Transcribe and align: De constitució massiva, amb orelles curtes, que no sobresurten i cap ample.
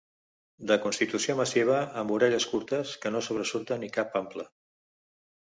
De 0.71 0.77
constitució 0.85 1.35
massiva, 1.41 1.75
amb 2.01 2.15
orelles 2.17 2.49
curtes, 2.53 2.97
que 3.05 3.13
no 3.17 3.21
sobresurten 3.29 3.89
i 3.89 3.91
cap 3.99 4.21
ample. 4.25 4.51